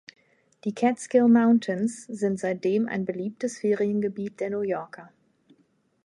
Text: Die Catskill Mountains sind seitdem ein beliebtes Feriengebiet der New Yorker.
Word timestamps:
Die 0.63 0.73
Catskill 0.73 1.27
Mountains 1.27 2.05
sind 2.07 2.39
seitdem 2.39 2.87
ein 2.87 3.05
beliebtes 3.05 3.59
Feriengebiet 3.59 4.39
der 4.39 4.49
New 4.49 4.61
Yorker. 4.63 5.11